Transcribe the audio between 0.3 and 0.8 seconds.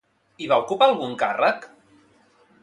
I va